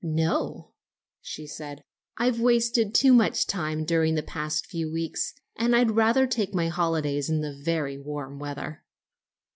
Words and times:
"No," 0.03 0.71
she 1.21 1.45
said; 1.45 1.83
"I've 2.17 2.39
wasted 2.39 2.95
too 2.95 3.13
much 3.13 3.45
time 3.45 3.85
during 3.85 4.15
the 4.15 4.23
past 4.23 4.65
few 4.65 4.91
weeks, 4.91 5.35
and 5.55 5.75
I'd 5.75 5.91
rather 5.91 6.25
take 6.25 6.55
my 6.55 6.69
holidays 6.69 7.29
in 7.29 7.41
the 7.41 7.53
very 7.53 7.99
warm 7.99 8.39
weather." 8.39 8.83